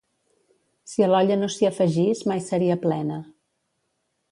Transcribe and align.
Si 0.93 1.05
a 1.07 1.09
l'olla 1.11 1.37
no 1.41 1.51
s'hi 1.57 1.69
afegís, 1.69 2.25
mai 2.33 2.43
seria 2.49 2.81
plena. 2.89 3.23